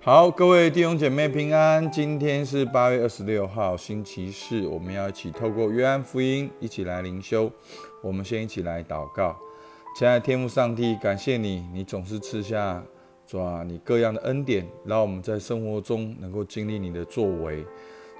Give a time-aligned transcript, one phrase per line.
[0.00, 1.90] 好，各位弟兄姐妹平安。
[1.90, 7.50] 今天是八月二十六号，星期四，我们要一起透过约翰福音一起来灵修。
[8.00, 9.36] 我们先一起来祷告，
[9.96, 12.80] 亲爱的天父上帝，感谢你，你总是赐下
[13.26, 17.66] 主啊你各样的恩典，让我们在生活中能够经历你的作为。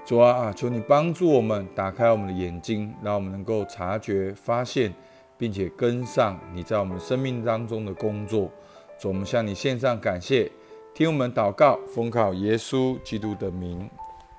[0.04, 4.92] 主啊，求你帮助我们打开我们的眼睛，让我们能够察觉、发现，
[5.38, 8.50] 并且跟上你在我们生命当中的工作。
[8.98, 10.50] 主，我们向你献上感谢。
[10.98, 13.88] 听我们祷告，奉靠耶稣基督的名，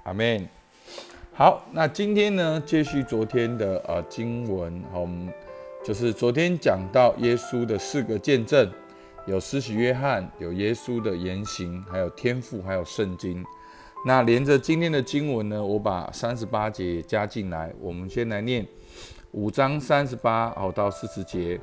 [0.04, 0.46] 阿门。
[1.32, 5.34] 好，那今天呢，继续昨天的呃经文，好，我们
[5.86, 8.70] 就是昨天讲到耶稣的四个见证，
[9.26, 13.42] 有施洗约翰，有耶稣的言行，还有天赋，还有圣经。
[14.06, 18.68] 那连着今天的经文呢，我把三十八节加进来，我们先来念
[19.32, 21.58] 五章三十八好到四十节。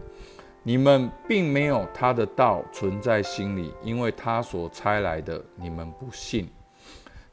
[0.69, 6.49] 你们并没有他的道存在心里，因为他所差来的，你们不信。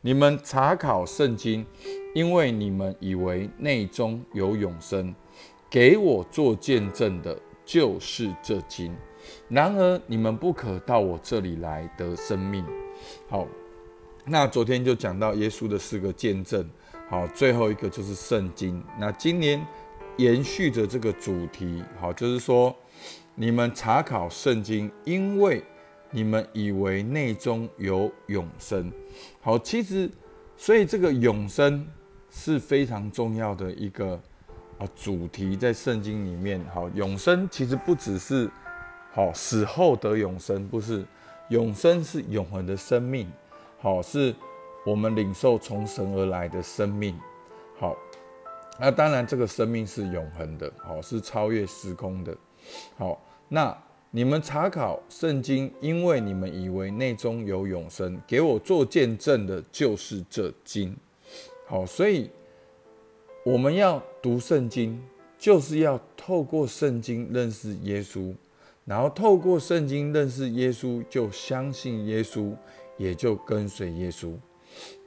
[0.01, 1.65] 你们查考圣经，
[2.13, 5.15] 因为你们以为内中有永生。
[5.67, 8.95] 给我做见证的，就是这经。
[9.49, 12.63] 然而你们不可到我这里来得生命。
[13.27, 13.47] 好，
[14.25, 16.69] 那昨天就讲到耶稣的四个见证。
[17.09, 18.83] 好，最后一个就是圣经。
[18.99, 19.65] 那今年
[20.17, 22.71] 延续着这个主题，好，就是说。
[23.35, 25.63] 你们查考圣经，因为
[26.11, 28.91] 你们以为内中有永生。
[29.41, 30.09] 好，其实，
[30.55, 31.87] 所以这个永生
[32.29, 34.19] 是非常重要的一个
[34.77, 36.63] 啊主题，在圣经里面。
[36.73, 38.49] 好，永生其实不只是
[39.11, 41.03] 好死后得永生，不是
[41.49, 43.27] 永生是永恒的生命。
[43.79, 44.33] 好，是
[44.85, 47.19] 我们领受从神而来的生命。
[47.79, 47.97] 好，
[48.79, 52.37] 那当然这个生命是永恒的，好，是超越时空的。
[52.97, 53.75] 好，那
[54.11, 60.95] 你们查考圣经，因为你们以为内中有永生，给我做见证的就是这经。
[61.65, 62.29] 好，所以
[63.43, 65.01] 我们要读圣经，
[65.37, 68.33] 就是要透过圣经认识耶稣，
[68.85, 72.53] 然后透过圣经认识耶稣，就相信耶稣，
[72.97, 74.33] 也就跟随耶稣。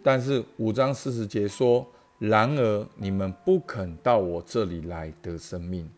[0.03, 1.87] 但是五章四十节说
[2.19, 5.89] ：“然而你们不肯到我这里来得生命。”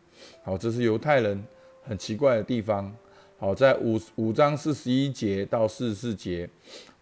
[0.43, 1.43] 好，这是犹太人
[1.88, 2.94] 很奇怪的地方。
[3.38, 6.49] 好，在五五章四十一节到四十四节，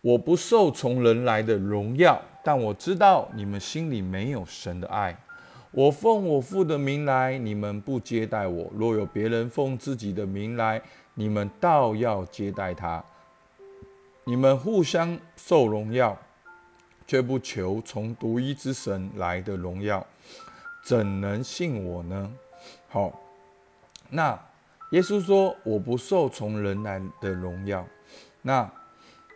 [0.00, 5.18] 我不受从人来的荣耀，但我知道你们心里没有神的爱。
[5.72, 10.80] 我奉我父的名来，你们不接待我；若有别人奉自己的名来，
[11.14, 13.02] 你们倒要接待他。
[14.24, 16.16] 你们互相受荣耀，
[17.06, 20.06] 却不求从独一之神来的荣耀，
[20.82, 22.32] 怎能信我呢？
[22.88, 23.20] 好，
[24.08, 24.38] 那
[24.90, 27.86] 耶稣说：“我不受从人来的荣耀。”
[28.42, 28.70] 那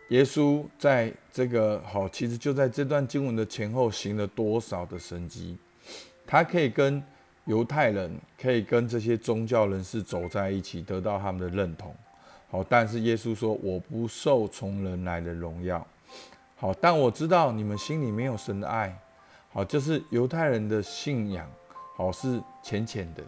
[0.09, 5.57] 耶稣在这个好，其实就在这段经文的前后行了多少的神迹？
[6.25, 7.03] 他可以跟
[7.45, 11.93] 犹太人，可以跟这些宗教人士走在一起，得到他们的认同。
[12.49, 15.85] 好，但是耶稣说：“我不受从人来的荣耀。”
[16.55, 18.97] 好，但我知道你们心里没有神的爱。
[19.51, 21.49] 好，就是犹太人的信仰，
[21.95, 23.23] 好是浅浅的。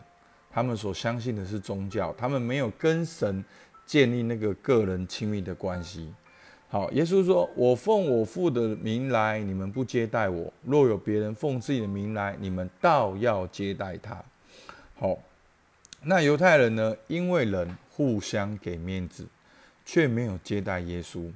[0.53, 3.43] 他们所相信的是宗教，他们没有跟神
[3.87, 6.13] 建立那个个人亲密的关系。
[6.69, 14.23] 好，耶稣说：“我奉我父的名来，你们不接待我；若有别人奉自己的名来，你们倒要接待他。”
[14.95, 15.17] 好，
[16.03, 16.95] 那犹太人呢？
[17.07, 19.27] 因为人互相给面子，
[19.83, 21.31] 却没有接待耶稣。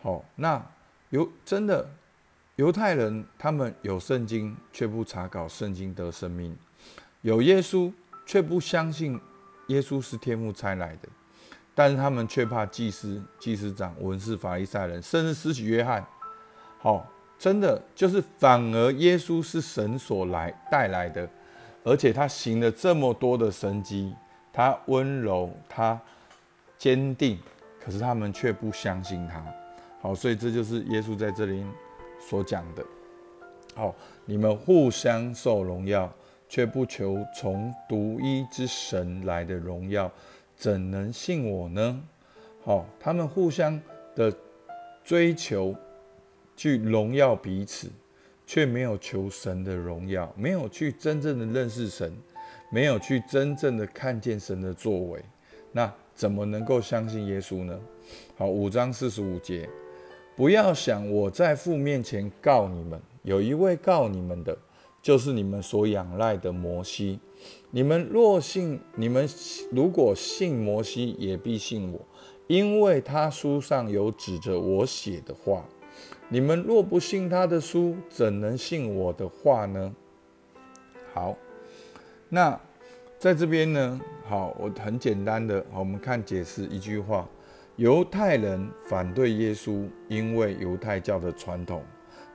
[0.00, 0.64] 好，那
[1.10, 1.88] 犹真的
[2.54, 6.52] 犹太人，他们有圣经，却不查考圣经得生命；
[7.22, 7.92] 有耶稣。
[8.32, 9.20] 却不相信
[9.66, 11.08] 耶稣是天父差来的，
[11.74, 16.02] 但是他们却怕祭司、祭司长、文士、法利赛人，甚至施洗约翰。
[16.78, 17.06] 好，
[17.38, 21.28] 真的就是反而耶稣是神所来带来的，
[21.84, 24.14] 而且他行了这么多的神迹，
[24.50, 26.00] 他温柔，他
[26.78, 27.38] 坚定，
[27.84, 29.44] 可是他们却不相信他。
[30.00, 31.62] 好，所以这就是耶稣在这里
[32.18, 32.82] 所讲的。
[33.74, 36.10] 好，你们互相受荣耀。
[36.52, 40.12] 却不求从独一之神来的荣耀，
[40.54, 41.98] 怎能信我呢？
[42.62, 43.80] 好，他们互相
[44.14, 44.30] 的
[45.02, 45.74] 追求，
[46.54, 47.90] 去荣耀彼此，
[48.46, 52.14] 却没有求神的荣耀，没有去真正的认识神，
[52.70, 55.24] 没有去真正的看见神的作为，
[55.72, 57.80] 那怎么能够相信耶稣呢？
[58.36, 59.66] 好，五章四十五节，
[60.36, 64.54] 不要想我在父面前告你们，有一位告你们的。
[65.02, 67.18] 就是你们所仰赖的摩西，
[67.72, 69.28] 你们若信，你们
[69.72, 72.00] 如果信摩西，也必信我，
[72.46, 75.64] 因为他书上有指着我写的话。
[76.28, 79.92] 你们若不信他的书，怎能信我的话呢？
[81.12, 81.36] 好，
[82.28, 82.58] 那
[83.18, 87.28] 在这边呢，好，我很简单的，好，我们看解释一句话：
[87.74, 91.82] 犹太人反对耶稣，因为犹太教的传统。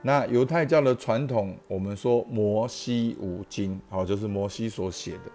[0.02, 5.30] 那犹太教的传统，我们说摩西五经，好，就是摩西所写的。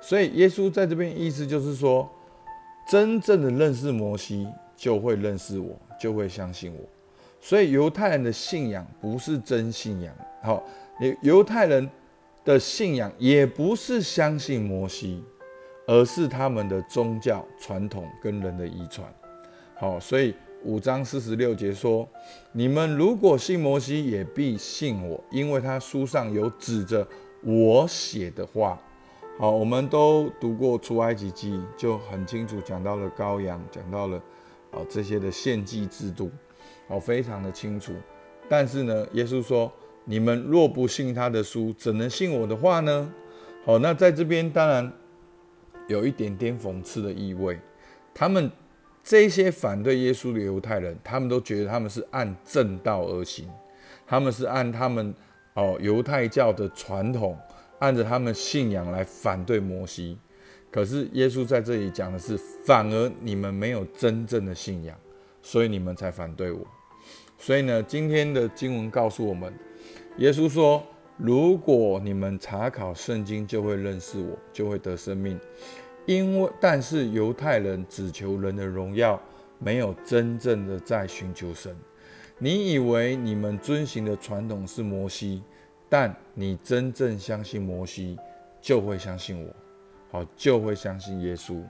[0.00, 2.08] 所以耶稣在这边意思就是说，
[2.88, 6.80] 真正的认识摩西，就会认识我，就会相信我。
[7.40, 10.62] 所以犹太人的信仰不是真信仰，好，
[11.00, 11.88] 犹犹太人
[12.44, 15.22] 的信仰也不是相信摩西，
[15.86, 19.06] 而是他们的宗教传统跟人的遗传。
[19.74, 22.08] 好，所以五章四十六节说：
[22.52, 27.06] 你们如果信摩西，也必信我，因为他书上有指着
[27.42, 28.80] 我写的话。
[29.38, 34.16] 好，我们都读过出埃及记，就很清楚讲到了羔羊，讲到了
[34.70, 36.30] 啊这些的献祭制度。
[36.86, 37.92] 好，非常的清楚。
[38.48, 39.72] 但是呢，耶稣说
[40.04, 43.10] ：“你们若不信他的书，怎能信我的话呢？”
[43.64, 44.92] 好，那在这边当然
[45.88, 47.58] 有一点点讽刺的意味。
[48.14, 48.50] 他们
[49.02, 53.48] 这些反对耶稣的犹太人，他们都觉得他们是按正道而行，
[54.06, 55.14] 他们是按他们
[55.54, 57.38] 哦犹太教的传统，
[57.78, 60.18] 按着他们信仰来反对摩西。
[60.70, 64.96] 可是耶稣在这里讲的是，反而你们没有真正的信仰。
[65.44, 66.64] 所以你们才反对我。
[67.36, 69.52] 所以呢，今天的经文告诉我们，
[70.18, 70.80] 耶稣说
[71.18, 75.36] ：“如果你们查考圣经，就会认识我，就会得生命。
[76.06, 79.20] 因为但是犹太人只求人的荣耀，
[79.58, 81.76] 没有真正的在寻求神。
[82.38, 85.42] 你以为你们遵循的传统是摩西，
[85.88, 88.18] 但你真正相信摩西，
[88.60, 89.54] 就会相信我，
[90.10, 91.62] 好，就会相信耶稣。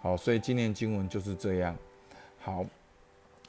[0.00, 1.76] 好，所以今天经文就是这样。
[2.38, 2.64] 好。”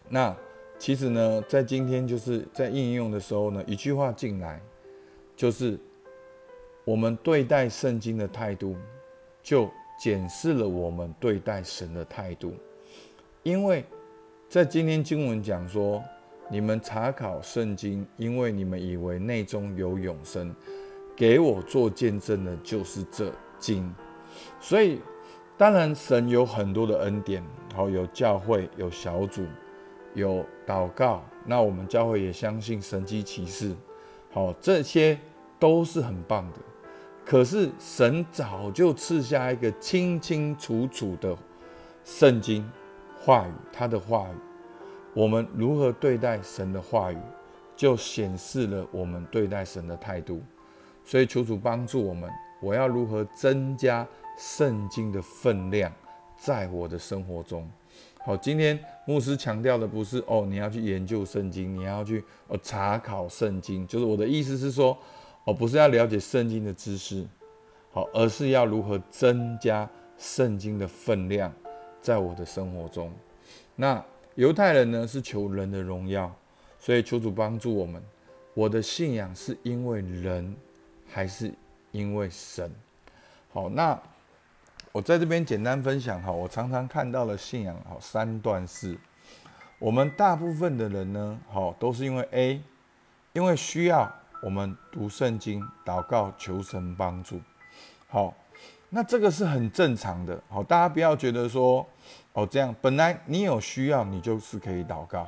[0.09, 0.36] 那
[0.77, 4.59] 其实呢，在今天就是在应用的时候呢，一句话进来，
[5.33, 5.79] 就是
[6.83, 8.75] 我们对待圣经的态度，
[9.41, 9.71] 就
[10.03, 12.53] 检视了我们对待神的态度。
[13.41, 13.85] 因为
[14.50, 16.03] 在今天经文讲说，
[16.51, 20.53] 你们查考圣经，因为你们以为内中有永生，
[21.15, 23.95] 给我做见证的就是这经。
[24.59, 25.00] 所以
[25.57, 27.41] 当然神有很多的恩典，
[27.73, 29.45] 好有教会有小组。
[30.15, 33.73] 有祷告，那我们教会也相信神机骑士，
[34.33, 35.17] 好，这些
[35.57, 36.59] 都是很棒的。
[37.25, 41.36] 可是神早就赐下一个清清楚楚的
[42.04, 42.70] 圣经
[43.20, 44.36] 话语，他的话语，
[45.14, 47.18] 我们如何对待神的话语，
[47.75, 50.42] 就显示了我们对待神的态度。
[51.06, 52.30] 所以求主帮助我们，
[52.62, 55.92] 我要如何增加圣经的分量
[56.38, 57.70] 在我的生活中。
[58.25, 64.98] 好，今天牧师强调的不是哦，你要去研究圣经，你要去哦查考圣经，就是我的意思是说，
[65.45, 67.25] 哦，不是要了解圣经的知识，
[67.92, 71.54] 好，而是要如何增加圣经的分量
[72.01, 73.12] 在我的生活中。
[73.75, 74.04] 那
[74.36, 76.34] 犹太人呢是求人的荣耀，
[76.80, 78.01] 所以求主帮助我们。
[78.54, 80.56] 我的信仰是因为人，
[81.10, 81.54] 还是
[81.92, 82.72] 因为神？
[83.51, 84.00] 好，那。
[84.92, 88.96] 我在这边简单分享哈，我常常看到的信仰好三段式。
[89.80, 92.62] 我们大部分的人呢，好都是因为 A，
[93.32, 97.39] 因为需要我们读圣经、祷告、求神帮助。
[98.09, 98.33] 好，
[98.89, 100.38] 那这个是很正常的。
[100.50, 101.88] 好，大家不要觉得说
[102.33, 105.25] 哦这样，本来你有需要，你就是可以祷告。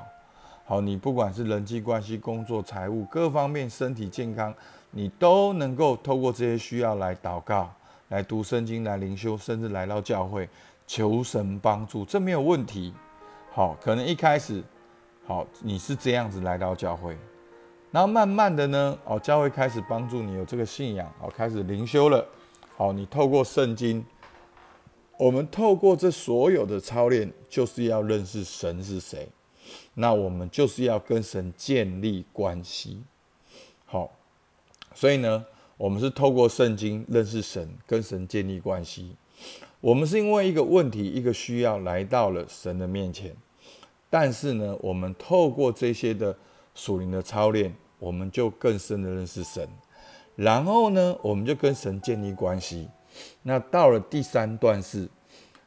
[0.66, 4.54] 好，你不管是人际关系、工作、财务各方面、身体健康，
[4.92, 7.72] 你都能够透过这些需要来祷告。
[8.10, 10.48] 来读圣经，来灵修，甚至来到教会
[10.86, 12.94] 求神帮助，这没有问题。
[13.54, 14.62] 好，可能一开始，
[15.26, 17.18] 好，你是这样子来到教会，
[17.96, 22.28] 然后慢慢的呢，哦，教会开始帮助你有这个信仰，哦，开始灵修了。
[22.76, 24.04] 好，你透过圣经，
[25.18, 29.30] 我们透过这所有的操练，就是要认识神是谁。
[29.94, 33.02] 那我们就是要跟神建立关系。
[33.86, 34.12] 好，
[34.94, 35.46] 所以呢。
[35.78, 39.14] 我们是透过圣经认识神，跟神建立关系。
[39.82, 43.36] 我们是因为一个问题、一个需要来到了神的面前。
[44.10, 46.38] 但是呢，我们透过这些的
[46.74, 47.76] 属灵的操练，
[48.06, 49.68] 我们就更深的认识神。
[50.36, 52.88] 然后呢，我们就跟神建立关系。
[53.42, 55.10] 那到了第三段是，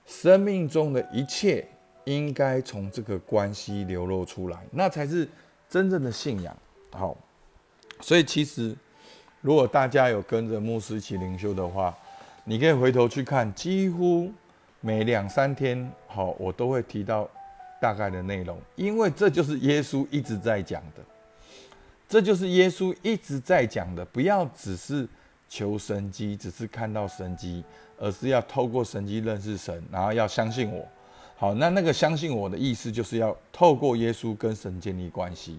[0.07, 1.67] 生命中的一切
[2.05, 5.29] 应该从这个关系流露出来，那才是
[5.69, 6.57] 真正的信仰。
[6.93, 7.17] 好，
[8.01, 8.77] 所以其实。
[9.41, 11.97] 如果大家有跟着牧师一起灵修的话，
[12.43, 14.33] 你可以回头去看，几乎
[14.81, 17.31] 每两三天，好，我都会提到
[17.81, 21.03] 大概的内容，因为这就是耶稣一直在讲的，
[22.09, 25.07] 这就是耶稣一直在讲的，不要只是
[25.49, 27.63] 求神机，只是看到神机，
[27.99, 30.87] 而是要透过神机认识神，然后要相信我。
[31.37, 35.59] 好，那那个相信我的意思，就是要透过耶稣跟神建立关系。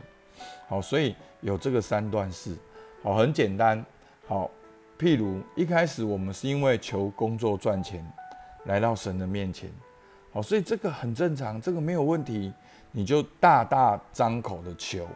[0.68, 2.56] 好，所以有这个三段式。
[3.03, 3.86] 好，很简单。
[4.27, 4.50] 好，
[4.98, 8.06] 譬如一开始我们是因为求工作赚钱，
[8.65, 9.70] 来到神的面前。
[10.34, 12.51] 好，所以这个很正常，这个没有问题。
[12.91, 15.08] 你就大大张口的求，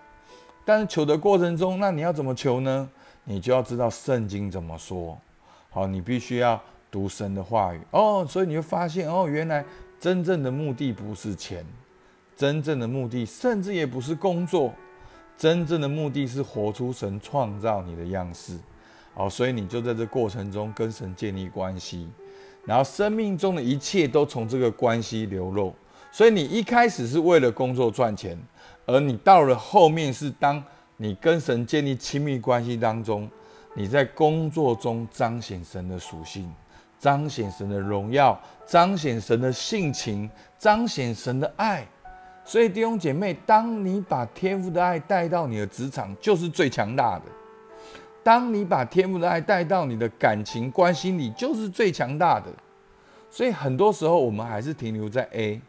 [0.65, 2.89] 但是求的过程中，那你要怎么求呢？
[3.25, 5.17] 你就要知道圣经怎么说。
[5.69, 8.25] 好，你必须要读神的话语哦。
[8.29, 9.65] 所以你会发现哦，原来。
[9.99, 11.65] 真正的目的不是钱，
[12.35, 14.73] 真正的目的甚至也不是工作，
[15.37, 18.59] 真正的目的是活出神创造你的样式。
[19.13, 22.09] 好，所以你就在这过程中跟神建立关系，
[22.65, 25.73] 然后生命中的一切都从这个关系流露。
[26.13, 28.37] 所以你一开始是为了工作赚钱，
[28.85, 30.63] 而你到了后面是当
[30.97, 33.27] 你跟神建立亲密关系当中，
[33.73, 36.53] 你在工作中彰显神的属性。
[36.99, 41.85] 彰显神的荣耀，彰显神的性情，彰显神的爱。
[42.45, 47.25] 所以弟兄姐妹，当你把天赋的爱带到你的职场，就是最强大的；
[48.23, 52.45] 当你把天赋的爱带到你的感情关系里，就是最强大的。
[53.29, 55.59] 所以很多时候我们还是停留在 A，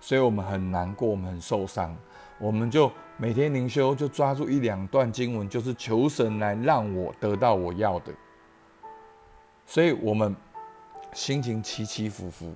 [0.00, 1.96] 所以我们很难过，我们很受伤。
[2.38, 8.12] 我们就每天灵修，就抓住一两段经文，就是求神来让我得到我要的。
[9.66, 10.34] 所以我们。
[11.12, 12.52] 心情起起伏伏，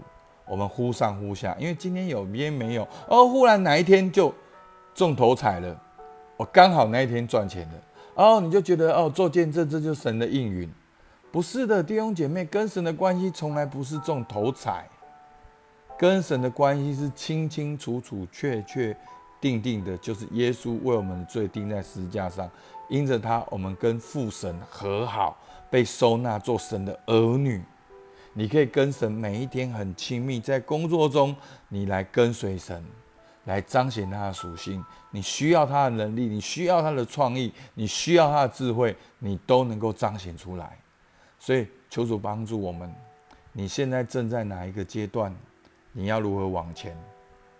[0.46, 4.34] 我们忽上忽下，因为今天有，明天没有，哦，忽然哪一天就
[4.92, 5.80] 中头彩了，
[6.36, 7.74] 我刚好那一天赚钱了，
[8.16, 10.70] 哦，你就觉得哦，做见证这就是神的应允，
[11.32, 14.86] 不是的，弟兄姐妹，跟神的关系从来不是中头彩，
[16.00, 18.96] 跟神的关系是清清楚楚、确确
[19.38, 22.50] 定定的，就是耶稣为我们的罪钉在十字架上，
[22.88, 25.36] 因着他，我们跟父神和好，
[25.68, 27.62] 被收纳做神的儿女。
[28.32, 31.36] 你可以跟神每一天很亲密，在工作中，
[31.68, 32.82] 你来跟随神，
[33.44, 34.82] 来彰显他的属性。
[35.10, 40.78] 你需要他的能力，你需要他的创意，你需要他的智慧，你都能够彰显出来。
[41.38, 42.90] 所以求主帮助我们。
[43.52, 45.36] 你现在正在哪一个阶段？
[45.92, 46.96] 你要如何往前？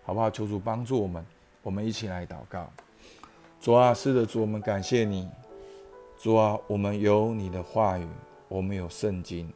[0.05, 0.31] 好不好？
[0.31, 1.25] 求主帮助我们。
[1.63, 2.71] 我们一起来祷告。
[3.61, 5.29] 主啊，是的，主，我们感谢你。
[6.17, 8.07] 主啊，我们有你的话语，
[8.49, 9.53] 我们有圣经。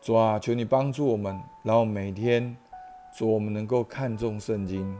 [0.00, 2.56] 主啊，求你帮助我们，然后每天，
[3.16, 4.96] 主我们能够看重圣经，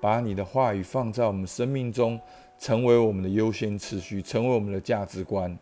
[0.00, 2.20] 把你的话语放在我们生命中，
[2.58, 5.56] 成为我们的优先次序，成为我们的价值观。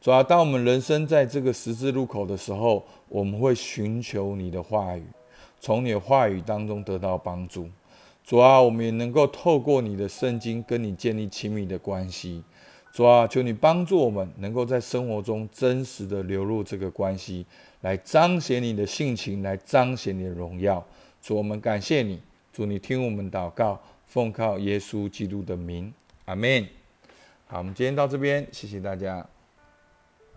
[0.00, 5.04] 主啊，当我们人生在这个十字路口的时候，我们会寻求你的话语，
[5.60, 7.68] 从你的话语当中得到帮助。
[8.24, 12.42] 主啊，我们也能够透过你的圣经跟你建立亲密的关系。
[12.92, 17.46] 主啊，求你帮助我们，能够在生活中真实的流入这个关系。
[17.82, 20.84] 来彰显你的性情，来彰显你的荣耀。
[21.22, 22.20] 主，我们感谢你。
[22.52, 25.92] 主，你听我们祷告，奉靠耶稣基督的名，
[26.24, 26.66] 阿门。
[27.46, 29.26] 好，我们今天到这边，谢谢大家。